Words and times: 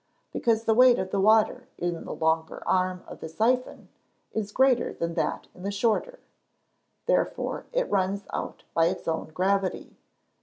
_Because 0.33 0.63
the 0.63 0.73
weight 0.73 0.97
of 0.97 1.11
the 1.11 1.19
water 1.19 1.67
in 1.77 2.05
the 2.05 2.11
longer 2.15 2.67
arm 2.67 3.03
of 3.07 3.19
the 3.19 3.29
syphon 3.29 3.87
is 4.33 4.51
greater 4.51 4.91
than 4.91 5.13
that 5.13 5.45
in 5.53 5.61
the 5.61 5.69
shorter; 5.69 6.17
therefore 7.05 7.67
it 7.71 7.87
runs 7.87 8.25
out 8.33 8.63
by 8.73 8.87
its 8.87 9.07
own 9.07 9.27
gravity. 9.27 9.95